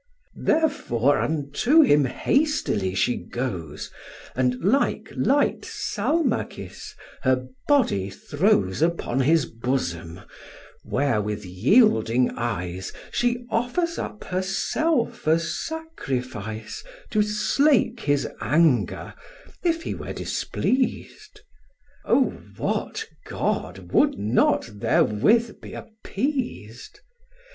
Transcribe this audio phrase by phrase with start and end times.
[0.41, 3.91] Therefore unto him hastily she goes,
[4.35, 10.21] And, like light Salmacis, her body throws Upon his bosom,
[10.83, 19.13] where with yielding eyes She offers up herself a sacrifice To slake his anger,
[19.61, 21.41] if he were displeas'd:
[22.05, 27.01] O, what god would not therewith be appeas'd?